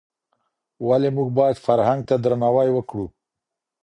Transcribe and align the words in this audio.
ولي 0.87 1.09
موږ 1.17 1.29
بايد 1.37 1.57
فرهنګ 1.65 2.01
ته 2.09 2.15
درناوی 2.23 2.69
وکړو؟ 2.73 3.05